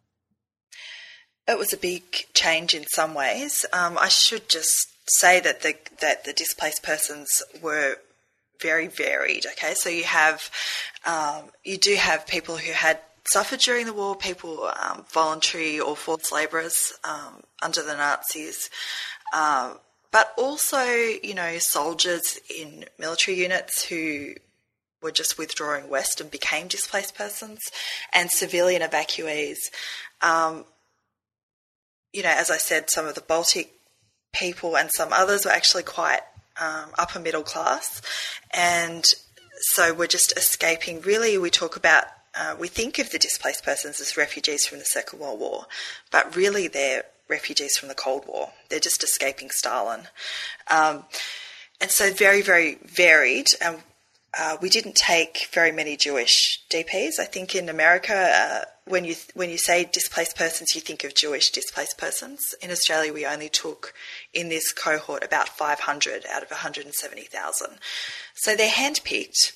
It 1.49 1.59
was 1.59 1.73
a 1.73 1.79
big 1.79 2.03
change 2.35 2.75
in 2.75 2.87
some 2.87 3.15
ways. 3.15 3.65
Um, 3.73 3.97
I 3.99 4.09
should 4.09 4.49
just 4.49 4.89
say 5.09 5.41
that 5.41 5.63
the 5.63 5.77
that 6.01 6.25
the 6.25 6.33
displaced 6.33 6.83
persons 6.83 7.43
were 7.63 7.97
very 8.61 8.89
varied. 8.89 9.47
Okay, 9.47 9.75
so 9.75 9.89
you 9.89 10.05
have 10.05 10.51
um, 11.05 11.45
you 11.65 11.79
do 11.79 11.95
have 11.95 12.27
people 12.27 12.57
who 12.57 12.73
had 12.73 12.99
suffered 13.25 13.61
during 13.61 13.87
the 13.87 13.93
war, 13.93 14.17
people 14.17 14.71
um, 14.81 15.05
voluntary 15.13 15.79
or 15.79 15.97
forced 15.97 16.33
labourers 16.33 16.93
um, 17.05 17.43
under 17.63 17.83
the 17.83 17.97
Nazis. 17.97 18.71
Um, 19.35 19.79
but 20.13 20.33
also, 20.39 20.83
you 20.83 21.35
know, 21.35 21.59
soldiers 21.59 22.39
in 22.49 22.87
military 22.99 23.37
units 23.37 23.85
who 23.85 24.35
were 25.03 25.11
just 25.11 25.37
withdrawing 25.37 25.89
west 25.89 26.21
and 26.21 26.31
became 26.31 26.69
displaced 26.69 27.15
persons, 27.15 27.61
and 28.13 28.31
civilian 28.31 28.83
evacuees. 28.83 29.59
Um, 30.23 30.65
you 32.17 32.23
know, 32.23 32.33
as 32.35 32.51
I 32.51 32.57
said, 32.57 32.89
some 32.89 33.07
of 33.07 33.15
the 33.15 33.21
Baltic 33.21 33.75
people, 34.33 34.75
and 34.75 34.91
some 34.91 35.13
others 35.13 35.45
were 35.45 35.51
actually 35.51 35.83
quite 35.83 36.21
um, 36.59 36.91
upper 36.99 37.21
middle 37.21 37.43
class, 37.43 38.01
and 38.55 39.05
so 39.73 39.93
we're 39.93 40.07
just 40.07 40.35
escaping. 40.35 41.03
Really, 41.03 41.37
we 41.37 41.51
talk 41.51 41.77
about 41.77 42.05
uh, 42.35 42.57
we 42.59 42.69
think 42.69 42.99
of 42.99 43.11
the 43.11 43.19
displaced 43.19 43.65
persons 43.65 44.01
as 44.01 44.17
refugees 44.17 44.67
from 44.67 44.79
the 44.79 44.87
Second 44.87 45.19
World 45.19 45.41
War, 45.41 45.67
but 46.11 46.35
really 46.35 46.69
they're 46.69 47.05
refugees 47.29 47.77
from 47.77 47.91
the 47.91 47.95
Cold 47.95 48.25
War. 48.27 48.53
They're 48.71 48.81
just 48.81 49.05
escaping 49.05 49.51
Stalin. 49.51 50.09
Um, 50.71 51.05
and 51.83 51.91
so 51.91 52.13
very, 52.13 52.41
very 52.41 52.79
varied. 52.85 53.49
And 53.61 53.83
uh, 54.39 54.57
we 54.61 54.69
didn't 54.69 54.95
take 54.95 55.49
very 55.53 55.73
many 55.73 55.97
Jewish 55.97 56.63
DPs. 56.71 57.19
I 57.19 57.25
think 57.25 57.55
in 57.55 57.69
America, 57.69 58.15
uh, 58.15 58.65
when 58.87 59.05
you 59.05 59.15
when 59.35 59.51
you 59.51 59.59
say 59.59 59.85
displaced 59.85 60.37
persons, 60.37 60.75
you 60.75 60.81
think 60.81 61.05
of 61.05 61.15
Jewish 61.15 61.51
displaced 61.51 61.99
persons. 61.99 62.55
In 62.61 62.71
Australia, 62.71 63.13
we 63.13 63.27
only 63.27 63.49
took 63.49 63.95
in 64.35 64.49
this 64.49 64.73
cohort 64.73 65.25
about 65.25 65.49
500 65.49 66.25
out 66.33 66.43
of 66.43 66.51
170,000. 66.51 67.79
So 68.35 68.55
they're 68.55 68.69
handpicked 68.69 69.53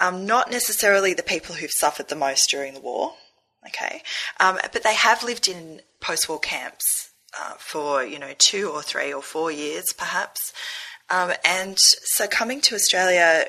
um, 0.00 0.24
not 0.24 0.50
necessarily 0.50 1.12
the 1.12 1.22
people 1.22 1.54
who've 1.54 1.70
suffered 1.70 2.08
the 2.08 2.16
most 2.16 2.48
during 2.50 2.74
the 2.74 2.80
war, 2.80 3.14
okay, 3.66 4.02
um, 4.40 4.58
but 4.72 4.82
they 4.82 4.94
have 4.94 5.22
lived 5.22 5.46
in 5.46 5.82
post-war 6.00 6.40
camps 6.40 7.10
uh, 7.38 7.54
for 7.58 8.02
you 8.02 8.18
know 8.18 8.32
two 8.38 8.70
or 8.70 8.82
three 8.82 9.12
or 9.12 9.22
four 9.22 9.52
years, 9.52 9.92
perhaps. 9.96 10.52
Um, 11.10 11.32
and 11.44 11.76
so 11.78 12.26
coming 12.26 12.60
to 12.62 12.74
Australia, 12.74 13.46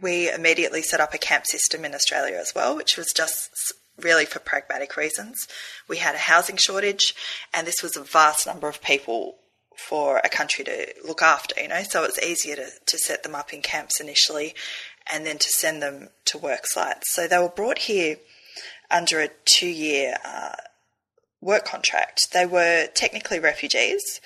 we 0.00 0.30
immediately 0.30 0.82
set 0.82 1.00
up 1.00 1.14
a 1.14 1.18
camp 1.18 1.46
system 1.46 1.84
in 1.84 1.94
Australia 1.94 2.36
as 2.36 2.52
well, 2.54 2.76
which 2.76 2.96
was 2.96 3.12
just 3.12 3.72
really 4.00 4.24
for 4.24 4.38
pragmatic 4.38 4.96
reasons. 4.96 5.46
We 5.88 5.98
had 5.98 6.14
a 6.14 6.18
housing 6.18 6.56
shortage, 6.56 7.14
and 7.52 7.66
this 7.66 7.82
was 7.82 7.96
a 7.96 8.02
vast 8.02 8.46
number 8.46 8.68
of 8.68 8.82
people 8.82 9.36
for 9.76 10.20
a 10.22 10.28
country 10.28 10.64
to 10.64 10.86
look 11.06 11.22
after, 11.22 11.60
you 11.60 11.68
know, 11.68 11.82
so 11.82 12.04
it's 12.04 12.22
easier 12.22 12.56
to, 12.56 12.68
to 12.86 12.98
set 12.98 13.22
them 13.22 13.34
up 13.34 13.52
in 13.52 13.62
camps 13.62 14.00
initially 14.00 14.54
and 15.12 15.26
then 15.26 15.38
to 15.38 15.48
send 15.48 15.82
them 15.82 16.08
to 16.26 16.38
work 16.38 16.66
sites. 16.66 17.12
So 17.14 17.26
they 17.26 17.38
were 17.38 17.48
brought 17.48 17.78
here 17.78 18.16
under 18.90 19.20
a 19.20 19.30
two 19.44 19.68
year 19.68 20.16
uh, 20.24 20.54
work 21.40 21.64
contract. 21.64 22.28
They 22.32 22.46
were 22.46 22.86
technically 22.94 23.40
refugees, 23.40 24.20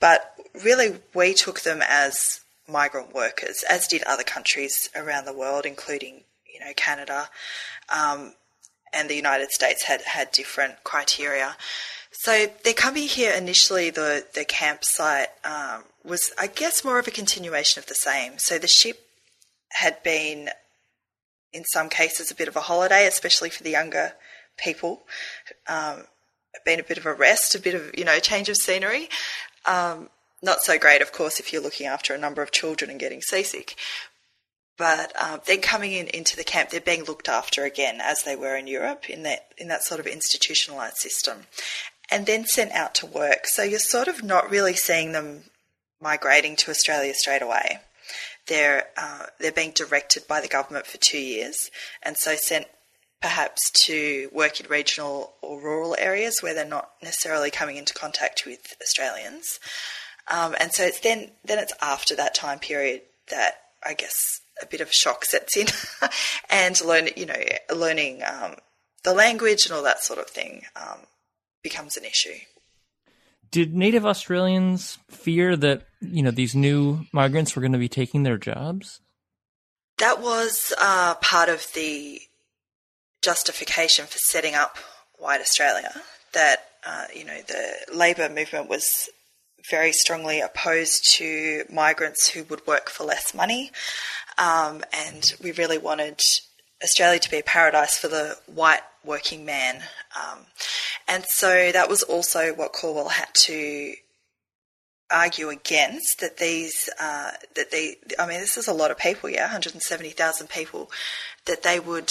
but 0.00 0.34
really 0.64 0.98
we 1.14 1.34
took 1.34 1.60
them 1.60 1.82
as 1.88 2.40
migrant 2.68 3.14
workers, 3.14 3.64
as 3.68 3.86
did 3.86 4.02
other 4.04 4.24
countries 4.24 4.88
around 4.96 5.24
the 5.24 5.32
world, 5.32 5.66
including 5.66 6.24
you 6.52 6.60
know 6.60 6.72
Canada 6.76 7.28
um, 7.94 8.34
and 8.92 9.08
the 9.08 9.14
United 9.14 9.50
States 9.50 9.84
had 9.84 10.02
had 10.02 10.30
different 10.32 10.82
criteria. 10.84 11.56
So 12.12 12.46
they're 12.64 12.72
coming 12.72 13.08
here 13.08 13.34
initially. 13.34 13.90
The 13.90 14.26
the 14.34 14.44
campsite 14.44 15.28
um, 15.44 15.84
was, 16.04 16.32
I 16.38 16.46
guess, 16.46 16.84
more 16.84 16.98
of 16.98 17.06
a 17.06 17.10
continuation 17.10 17.80
of 17.80 17.86
the 17.86 17.94
same. 17.94 18.38
So 18.38 18.58
the 18.58 18.68
ship 18.68 19.00
had 19.70 20.02
been, 20.02 20.50
in 21.52 21.64
some 21.64 21.88
cases, 21.88 22.30
a 22.30 22.34
bit 22.34 22.48
of 22.48 22.56
a 22.56 22.60
holiday, 22.60 23.06
especially 23.06 23.50
for 23.50 23.62
the 23.62 23.70
younger 23.70 24.12
people. 24.56 25.02
Um, 25.68 26.04
been 26.64 26.80
a 26.80 26.84
bit 26.84 26.98
of 26.98 27.06
a 27.06 27.14
rest, 27.14 27.54
a 27.54 27.60
bit 27.60 27.74
of 27.74 27.96
you 27.96 28.04
know 28.04 28.18
change 28.18 28.48
of 28.48 28.56
scenery. 28.56 29.08
Um, 29.66 30.08
not 30.46 30.62
so 30.62 30.78
great, 30.78 31.02
of 31.02 31.12
course, 31.12 31.38
if 31.38 31.52
you're 31.52 31.62
looking 31.62 31.86
after 31.86 32.14
a 32.14 32.18
number 32.18 32.42
of 32.42 32.52
children 32.52 32.90
and 32.90 32.98
getting 32.98 33.20
seasick. 33.20 33.74
But 34.78 35.12
um, 35.22 35.40
then 35.46 35.60
coming 35.60 35.92
in 35.92 36.06
into 36.06 36.36
the 36.36 36.44
camp, 36.44 36.70
they're 36.70 36.80
being 36.80 37.04
looked 37.04 37.28
after 37.28 37.64
again 37.64 38.00
as 38.00 38.22
they 38.22 38.36
were 38.36 38.56
in 38.56 38.66
Europe 38.66 39.10
in 39.10 39.22
that 39.24 39.52
in 39.58 39.68
that 39.68 39.84
sort 39.84 40.00
of 40.00 40.06
institutionalized 40.06 40.96
system, 40.96 41.46
and 42.10 42.26
then 42.26 42.46
sent 42.46 42.72
out 42.72 42.94
to 42.96 43.06
work. 43.06 43.46
So 43.46 43.62
you're 43.62 43.78
sort 43.78 44.08
of 44.08 44.22
not 44.22 44.50
really 44.50 44.74
seeing 44.74 45.12
them 45.12 45.44
migrating 46.00 46.56
to 46.56 46.70
Australia 46.70 47.12
straight 47.14 47.42
away 47.42 47.80
they're 48.46 48.84
uh, 48.96 49.26
they're 49.38 49.52
being 49.52 49.72
directed 49.72 50.26
by 50.26 50.40
the 50.40 50.48
government 50.48 50.86
for 50.86 50.98
two 50.98 51.20
years, 51.20 51.70
and 52.02 52.16
so 52.16 52.36
sent 52.36 52.66
perhaps 53.20 53.70
to 53.84 54.28
work 54.32 54.60
in 54.60 54.68
regional 54.68 55.34
or 55.42 55.60
rural 55.60 55.96
areas 55.98 56.40
where 56.40 56.54
they're 56.54 56.64
not 56.64 56.90
necessarily 57.02 57.50
coming 57.50 57.76
into 57.76 57.94
contact 57.94 58.44
with 58.46 58.76
Australians. 58.82 59.58
Um, 60.28 60.54
and 60.60 60.72
so 60.72 60.84
it's 60.84 61.00
then 61.00 61.30
then 61.44 61.58
it's 61.58 61.72
after 61.80 62.16
that 62.16 62.34
time 62.34 62.58
period 62.58 63.02
that 63.30 63.54
I 63.84 63.94
guess 63.94 64.40
a 64.60 64.66
bit 64.66 64.80
of 64.80 64.92
shock 64.92 65.24
sets 65.24 65.56
in, 65.56 65.66
and 66.50 66.80
learn 66.84 67.08
you 67.16 67.26
know 67.26 67.42
learning 67.74 68.22
um, 68.26 68.56
the 69.04 69.14
language 69.14 69.66
and 69.66 69.74
all 69.74 69.82
that 69.84 70.02
sort 70.02 70.18
of 70.18 70.26
thing 70.26 70.62
um, 70.74 71.00
becomes 71.62 71.96
an 71.96 72.04
issue. 72.04 72.38
Did 73.50 73.74
Native 73.74 74.04
Australians 74.04 74.98
fear 75.08 75.56
that 75.56 75.86
you 76.00 76.22
know 76.22 76.32
these 76.32 76.54
new 76.54 77.06
migrants 77.12 77.54
were 77.54 77.62
going 77.62 77.72
to 77.72 77.78
be 77.78 77.88
taking 77.88 78.22
their 78.22 78.38
jobs? 78.38 79.00
That 79.98 80.20
was 80.20 80.74
uh, 80.78 81.14
part 81.16 81.48
of 81.48 81.66
the 81.74 82.20
justification 83.22 84.06
for 84.06 84.18
setting 84.18 84.54
up 84.54 84.78
White 85.18 85.40
Australia. 85.40 85.92
That 86.32 86.64
uh, 86.84 87.04
you 87.14 87.24
know 87.24 87.40
the 87.46 87.94
Labor 87.94 88.28
movement 88.28 88.68
was 88.68 89.08
very 89.70 89.92
strongly 89.92 90.40
opposed 90.40 91.04
to 91.16 91.64
migrants 91.72 92.28
who 92.28 92.44
would 92.44 92.66
work 92.66 92.88
for 92.90 93.04
less 93.04 93.34
money, 93.34 93.70
um, 94.38 94.82
and 94.92 95.32
we 95.42 95.52
really 95.52 95.78
wanted 95.78 96.20
Australia 96.82 97.18
to 97.18 97.30
be 97.30 97.38
a 97.38 97.42
paradise 97.42 97.96
for 97.96 98.08
the 98.08 98.36
white 98.46 98.82
working 99.04 99.44
man. 99.44 99.82
Um, 100.16 100.40
and 101.08 101.24
so 101.26 101.72
that 101.72 101.88
was 101.88 102.02
also 102.02 102.52
what 102.52 102.72
Calwell 102.72 103.10
had 103.10 103.32
to 103.44 103.94
argue 105.10 105.48
against 105.50 106.20
that 106.20 106.38
these 106.38 106.90
uh, 107.00 107.30
that 107.54 107.70
they 107.70 107.96
I 108.18 108.26
mean 108.26 108.40
this 108.40 108.56
is 108.56 108.66
a 108.66 108.72
lot 108.72 108.90
of 108.90 108.98
people 108.98 109.30
yeah 109.30 109.42
170,000 109.42 110.48
people 110.48 110.90
that 111.44 111.62
they 111.62 111.78
would 111.78 112.08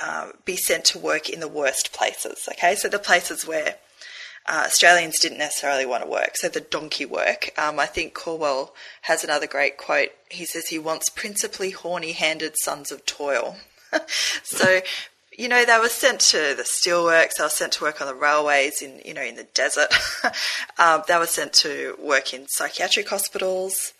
uh, 0.00 0.28
be 0.44 0.56
sent 0.56 0.84
to 0.86 0.98
work 0.98 1.28
in 1.28 1.40
the 1.40 1.48
worst 1.48 1.92
places 1.92 2.48
okay 2.52 2.76
so 2.76 2.88
the 2.88 2.98
places 2.98 3.44
where 3.44 3.74
uh, 4.48 4.64
Australians 4.66 5.18
didn't 5.20 5.38
necessarily 5.38 5.86
want 5.86 6.02
to 6.02 6.10
work 6.10 6.36
so 6.36 6.48
the 6.48 6.60
donkey 6.60 7.04
work 7.04 7.50
um, 7.58 7.78
I 7.78 7.86
think 7.86 8.14
Calwell 8.14 8.70
has 9.02 9.22
another 9.22 9.46
great 9.46 9.76
quote 9.76 10.10
he 10.30 10.44
says 10.44 10.68
he 10.68 10.78
wants 10.78 11.08
principally 11.08 11.70
horny 11.70 12.12
handed 12.12 12.54
sons 12.58 12.90
of 12.90 13.04
toil 13.06 13.56
so 14.42 14.80
you 15.38 15.48
know, 15.48 15.64
they 15.64 15.78
were 15.78 15.88
sent 15.88 16.18
to 16.20 16.54
the 16.56 16.64
steelworks. 16.64 17.36
They 17.38 17.44
were 17.44 17.48
sent 17.48 17.74
to 17.74 17.84
work 17.84 18.00
on 18.00 18.08
the 18.08 18.14
railways 18.14 18.82
in, 18.82 19.00
you 19.04 19.14
know, 19.14 19.22
in 19.22 19.36
the 19.36 19.44
desert. 19.54 19.94
um, 20.78 21.04
they 21.06 21.16
were 21.16 21.26
sent 21.26 21.52
to 21.54 21.96
work 22.02 22.34
in 22.34 22.48
psychiatric 22.48 23.08
hospitals 23.08 23.92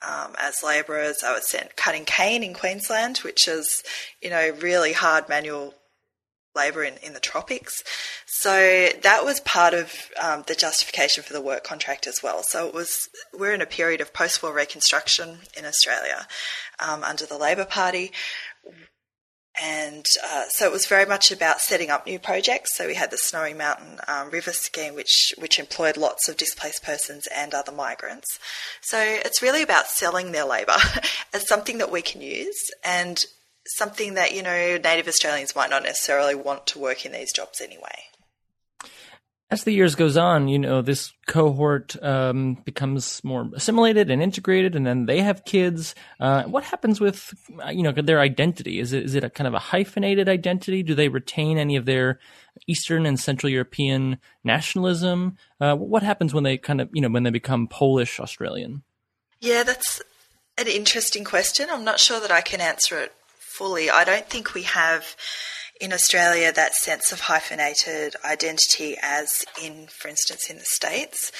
um, 0.00 0.34
as 0.40 0.62
labourers. 0.64 1.18
They 1.18 1.28
were 1.28 1.40
sent 1.40 1.76
cutting 1.76 2.06
cane 2.06 2.42
in 2.42 2.54
Queensland, 2.54 3.18
which 3.18 3.46
is, 3.46 3.84
you 4.22 4.30
know, 4.30 4.56
really 4.58 4.94
hard 4.94 5.28
manual 5.28 5.74
labour 6.56 6.82
in, 6.82 6.94
in 7.02 7.12
the 7.12 7.20
tropics. 7.20 7.84
So 8.26 8.88
that 9.02 9.24
was 9.24 9.40
part 9.40 9.74
of 9.74 9.92
um, 10.20 10.44
the 10.46 10.54
justification 10.54 11.22
for 11.22 11.32
the 11.32 11.40
work 11.40 11.62
contract 11.62 12.06
as 12.06 12.22
well. 12.22 12.42
So 12.48 12.66
it 12.66 12.74
was 12.74 13.08
we're 13.32 13.54
in 13.54 13.62
a 13.62 13.66
period 13.66 14.00
of 14.00 14.12
post-war 14.12 14.52
reconstruction 14.52 15.38
in 15.56 15.64
Australia 15.64 16.26
um, 16.80 17.04
under 17.04 17.26
the 17.26 17.38
Labor 17.38 17.64
Party 17.64 18.12
and 19.62 20.04
uh, 20.22 20.44
so 20.50 20.66
it 20.66 20.72
was 20.72 20.86
very 20.86 21.06
much 21.06 21.30
about 21.30 21.60
setting 21.60 21.88
up 21.88 22.06
new 22.06 22.18
projects. 22.18 22.76
So 22.76 22.86
we 22.86 22.94
had 22.94 23.10
the 23.10 23.16
Snowy 23.16 23.54
Mountain 23.54 24.00
um, 24.06 24.30
River 24.30 24.52
scheme, 24.52 24.94
which 24.94 25.32
which 25.38 25.58
employed 25.58 25.96
lots 25.96 26.28
of 26.28 26.36
displaced 26.36 26.82
persons 26.82 27.26
and 27.34 27.54
other 27.54 27.72
migrants. 27.72 28.38
So 28.82 28.98
it's 29.00 29.42
really 29.42 29.62
about 29.62 29.86
selling 29.86 30.32
their 30.32 30.44
labour 30.44 30.76
as 31.34 31.48
something 31.48 31.78
that 31.78 31.90
we 31.90 32.02
can 32.02 32.20
use 32.20 32.70
and 32.84 33.24
something 33.76 34.14
that 34.14 34.34
you 34.34 34.42
know 34.42 34.78
Native 34.78 35.08
Australians 35.08 35.56
might 35.56 35.70
not 35.70 35.82
necessarily 35.82 36.34
want 36.34 36.66
to 36.68 36.78
work 36.78 37.04
in 37.04 37.12
these 37.12 37.32
jobs 37.32 37.60
anyway 37.60 38.06
as 39.48 39.62
the 39.62 39.72
years 39.72 39.94
goes 39.94 40.16
on, 40.16 40.48
you 40.48 40.58
know, 40.58 40.82
this 40.82 41.12
cohort 41.28 42.02
um, 42.02 42.54
becomes 42.64 43.22
more 43.22 43.48
assimilated 43.54 44.10
and 44.10 44.20
integrated, 44.20 44.74
and 44.74 44.84
then 44.84 45.06
they 45.06 45.20
have 45.20 45.44
kids. 45.44 45.94
Uh, 46.18 46.42
what 46.44 46.64
happens 46.64 47.00
with, 47.00 47.32
you 47.70 47.84
know, 47.84 47.92
their 47.92 48.20
identity? 48.20 48.80
Is 48.80 48.92
it 48.92 49.04
is 49.04 49.14
it 49.14 49.22
a 49.22 49.30
kind 49.30 49.46
of 49.46 49.54
a 49.54 49.60
hyphenated 49.60 50.28
identity? 50.28 50.82
Do 50.82 50.96
they 50.96 51.08
retain 51.08 51.58
any 51.58 51.76
of 51.76 51.84
their 51.84 52.18
Eastern 52.66 53.06
and 53.06 53.20
Central 53.20 53.48
European 53.48 54.18
nationalism? 54.42 55.36
Uh, 55.60 55.76
what 55.76 56.02
happens 56.02 56.34
when 56.34 56.42
they 56.42 56.58
kind 56.58 56.80
of, 56.80 56.88
you 56.92 57.00
know, 57.00 57.08
when 57.08 57.22
they 57.22 57.30
become 57.30 57.68
Polish 57.68 58.18
Australian? 58.18 58.82
Yeah, 59.40 59.62
that's 59.62 60.02
an 60.58 60.66
interesting 60.66 61.22
question. 61.22 61.68
I'm 61.70 61.84
not 61.84 62.00
sure 62.00 62.18
that 62.18 62.32
I 62.32 62.40
can 62.40 62.60
answer 62.60 62.98
it 62.98 63.12
fully. 63.56 63.90
I 63.90 64.04
don't 64.04 64.28
think 64.28 64.54
we 64.54 64.62
have 64.62 65.16
in 65.80 65.92
Australia 65.92 66.52
that 66.52 66.74
sense 66.74 67.12
of 67.12 67.20
hyphenated 67.20 68.14
identity 68.24 68.96
as 69.02 69.44
in, 69.62 69.86
for 69.86 70.08
instance, 70.08 70.50
in 70.50 70.58
the 70.58 70.64
States. 70.64 71.32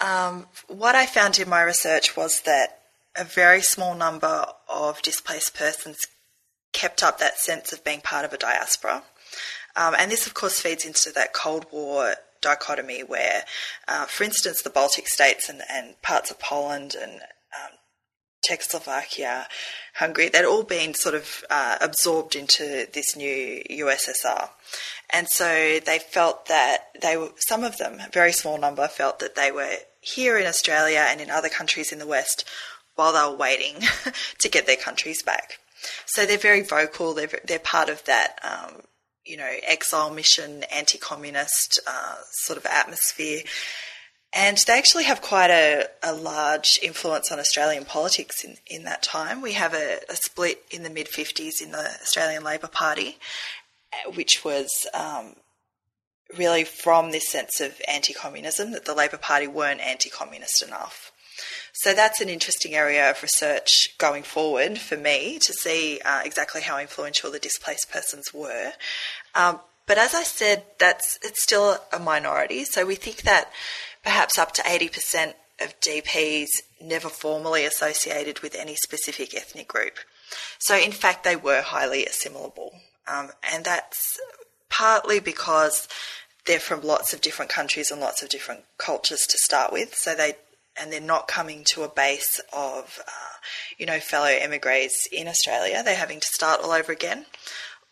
Um, 0.00 0.46
what 0.68 0.94
I 0.94 1.06
found 1.06 1.38
in 1.38 1.48
my 1.48 1.62
research 1.62 2.16
was 2.16 2.42
that 2.42 2.80
a 3.16 3.24
very 3.24 3.62
small 3.62 3.94
number 3.94 4.46
of 4.68 5.02
displaced 5.02 5.56
persons 5.56 5.98
kept 6.72 7.02
up 7.02 7.18
that 7.18 7.38
sense 7.38 7.72
of 7.72 7.82
being 7.82 8.00
part 8.00 8.24
of 8.24 8.32
a 8.32 8.38
diaspora. 8.38 9.02
Um, 9.74 9.94
and 9.98 10.10
this, 10.10 10.26
of 10.26 10.34
course, 10.34 10.60
feeds 10.60 10.84
into 10.84 11.10
that 11.12 11.32
Cold 11.32 11.66
War 11.72 12.14
dichotomy 12.40 13.00
where, 13.00 13.44
uh, 13.88 14.06
for 14.06 14.24
instance, 14.24 14.62
the 14.62 14.70
Baltic 14.70 15.08
states 15.08 15.48
and, 15.48 15.62
and 15.70 16.00
parts 16.02 16.30
of 16.30 16.38
Poland 16.38 16.94
and 17.00 17.14
um, 17.14 17.78
Czechoslovakia, 18.46 19.46
Hungary, 19.94 20.28
they'd 20.28 20.44
all 20.44 20.62
been 20.62 20.94
sort 20.94 21.14
of 21.14 21.44
uh, 21.50 21.78
absorbed 21.80 22.36
into 22.36 22.86
this 22.92 23.16
new 23.16 23.62
USSR. 23.70 24.50
And 25.10 25.26
so 25.28 25.80
they 25.84 25.98
felt 25.98 26.46
that 26.46 26.90
they 27.00 27.16
were, 27.16 27.30
some 27.38 27.64
of 27.64 27.76
them, 27.78 28.00
a 28.00 28.10
very 28.10 28.32
small 28.32 28.58
number, 28.58 28.86
felt 28.88 29.18
that 29.18 29.34
they 29.34 29.50
were 29.50 29.76
here 30.00 30.38
in 30.38 30.46
Australia 30.46 31.04
and 31.08 31.20
in 31.20 31.30
other 31.30 31.48
countries 31.48 31.92
in 31.92 31.98
the 31.98 32.06
West 32.06 32.44
while 32.94 33.12
they 33.12 33.30
were 33.30 33.36
waiting 33.36 33.76
to 34.38 34.48
get 34.48 34.66
their 34.66 34.76
countries 34.76 35.22
back. 35.22 35.58
So 36.06 36.24
they're 36.24 36.38
very 36.38 36.62
vocal. 36.62 37.14
They're 37.14 37.40
they're 37.44 37.58
part 37.58 37.88
of 37.88 38.04
that, 38.04 38.38
um, 38.42 38.82
you 39.24 39.36
know, 39.36 39.52
exile 39.66 40.12
mission, 40.12 40.64
anti-communist 40.64 41.80
uh, 41.86 42.16
sort 42.32 42.58
of 42.58 42.66
atmosphere, 42.66 43.42
and 44.36 44.58
they 44.66 44.76
actually 44.76 45.04
have 45.04 45.22
quite 45.22 45.50
a, 45.50 45.88
a 46.02 46.12
large 46.12 46.78
influence 46.82 47.32
on 47.32 47.40
Australian 47.40 47.86
politics 47.86 48.44
in, 48.44 48.58
in 48.66 48.84
that 48.84 49.02
time. 49.02 49.40
We 49.40 49.52
have 49.52 49.72
a, 49.72 50.00
a 50.10 50.14
split 50.14 50.62
in 50.70 50.82
the 50.82 50.90
mid 50.90 51.06
50s 51.08 51.62
in 51.62 51.72
the 51.72 51.88
Australian 52.02 52.44
Labor 52.44 52.66
Party, 52.68 53.16
which 54.14 54.44
was 54.44 54.86
um, 54.92 55.36
really 56.36 56.64
from 56.64 57.12
this 57.12 57.30
sense 57.30 57.62
of 57.62 57.80
anti 57.88 58.12
communism, 58.12 58.72
that 58.72 58.84
the 58.84 58.94
Labor 58.94 59.16
Party 59.16 59.46
weren't 59.46 59.80
anti 59.80 60.10
communist 60.10 60.62
enough. 60.62 61.12
So 61.72 61.94
that's 61.94 62.20
an 62.20 62.28
interesting 62.28 62.74
area 62.74 63.10
of 63.10 63.22
research 63.22 63.70
going 63.96 64.22
forward 64.22 64.78
for 64.78 64.98
me 64.98 65.38
to 65.38 65.52
see 65.54 66.00
uh, 66.04 66.22
exactly 66.24 66.60
how 66.60 66.78
influential 66.78 67.30
the 67.30 67.38
displaced 67.38 67.90
persons 67.90 68.34
were. 68.34 68.72
Um, 69.34 69.60
but 69.86 69.98
as 69.98 70.14
I 70.14 70.24
said, 70.24 70.64
that's 70.78 71.18
it's 71.22 71.42
still 71.42 71.78
a 71.92 71.98
minority. 71.98 72.64
So 72.64 72.84
we 72.84 72.96
think 72.96 73.22
that 73.22 73.50
perhaps 74.06 74.38
up 74.38 74.52
to 74.52 74.62
80% 74.62 75.34
of 75.60 75.80
DPs 75.80 76.62
never 76.80 77.08
formally 77.08 77.64
associated 77.64 78.38
with 78.38 78.54
any 78.54 78.76
specific 78.76 79.34
ethnic 79.34 79.66
group. 79.66 79.94
So 80.60 80.76
in 80.76 80.92
fact, 80.92 81.24
they 81.24 81.34
were 81.34 81.60
highly 81.60 82.06
assimilable. 82.06 82.70
Um, 83.08 83.30
and 83.52 83.64
that's 83.64 84.20
partly 84.70 85.18
because 85.18 85.88
they're 86.46 86.60
from 86.60 86.82
lots 86.82 87.12
of 87.12 87.20
different 87.20 87.50
countries 87.50 87.90
and 87.90 88.00
lots 88.00 88.22
of 88.22 88.28
different 88.28 88.60
cultures 88.78 89.26
to 89.28 89.38
start 89.38 89.72
with. 89.72 89.96
So 89.96 90.14
they 90.14 90.36
and 90.80 90.92
they're 90.92 91.00
not 91.00 91.26
coming 91.26 91.64
to 91.64 91.82
a 91.82 91.88
base 91.88 92.38
of, 92.52 93.00
uh, 93.08 93.36
you 93.76 93.86
know, 93.86 93.98
fellow 93.98 94.28
emigres 94.28 95.08
in 95.10 95.26
Australia. 95.26 95.82
They're 95.82 95.96
having 95.96 96.20
to 96.20 96.26
start 96.26 96.60
all 96.62 96.70
over 96.70 96.92
again. 96.92 97.26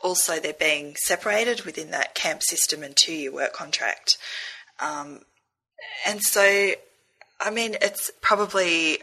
Also, 0.00 0.38
they're 0.38 0.52
being 0.52 0.94
separated 0.97 1.62
within 1.62 1.90
that 1.90 2.14
camp 2.14 2.42
system 2.42 2.85
and 2.85 2.94
two 2.94 3.14
year 3.14 3.33
work 3.33 3.52
contract. 3.52 4.16
Um, 4.78 5.21
and 6.07 6.23
so, 6.23 6.73
I 7.41 7.50
mean, 7.50 7.76
it's 7.81 8.11
probably 8.21 8.99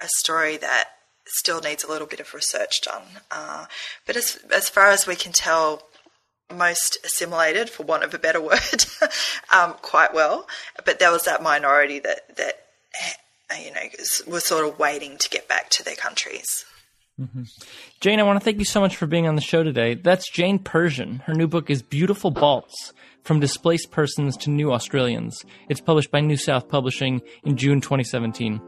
a 0.00 0.08
story 0.18 0.56
that 0.56 0.90
still 1.26 1.60
needs 1.60 1.82
a 1.82 1.88
little 1.88 2.06
bit 2.06 2.20
of 2.20 2.32
research 2.34 2.80
done. 2.82 3.02
Uh, 3.30 3.66
but 4.06 4.16
as, 4.16 4.38
as 4.54 4.68
far 4.68 4.88
as 4.88 5.06
we 5.06 5.16
can 5.16 5.32
tell, 5.32 5.82
most 6.54 6.98
assimilated, 7.04 7.68
for 7.68 7.82
want 7.82 8.04
of 8.04 8.14
a 8.14 8.18
better 8.18 8.40
word, 8.42 8.86
um, 9.52 9.74
quite 9.82 10.14
well. 10.14 10.46
But 10.84 10.98
there 10.98 11.10
was 11.10 11.24
that 11.24 11.42
minority 11.42 11.98
that 12.00 12.36
that 12.36 12.66
uh, 13.50 13.54
you 13.56 13.72
know, 13.72 13.80
were 14.26 14.40
sort 14.40 14.66
of 14.66 14.78
waiting 14.78 15.18
to 15.18 15.28
get 15.28 15.48
back 15.48 15.70
to 15.70 15.84
their 15.84 15.94
countries. 15.94 16.64
Mm-hmm. 17.20 17.44
Jayne, 18.00 18.20
I 18.20 18.24
want 18.24 18.38
to 18.38 18.44
thank 18.44 18.58
you 18.58 18.64
so 18.64 18.80
much 18.80 18.96
for 18.96 19.06
being 19.06 19.26
on 19.26 19.36
the 19.36 19.40
show 19.40 19.62
today. 19.62 19.94
That's 19.94 20.30
Jayne 20.30 20.58
Persian. 20.58 21.20
Her 21.26 21.32
new 21.32 21.46
book 21.46 21.70
is 21.70 21.80
Beautiful 21.80 22.30
Balts 22.30 22.92
From 23.26 23.40
Displaced 23.40 23.90
Persons 23.90 24.36
to 24.36 24.50
New 24.50 24.72
Australians. 24.72 25.36
It's 25.68 25.80
published 25.80 26.12
by 26.12 26.20
New 26.20 26.36
South 26.36 26.68
Publishing 26.68 27.20
in 27.42 27.56
June 27.56 27.80
2017. 27.80 28.60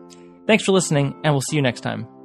Thanks 0.49 0.65
for 0.65 0.73
listening, 0.73 1.15
and 1.23 1.33
we'll 1.33 1.43
see 1.43 1.55
you 1.55 1.63
next 1.63 1.83
time. 1.83 2.18